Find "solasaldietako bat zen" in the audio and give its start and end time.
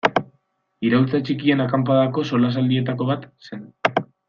2.31-3.65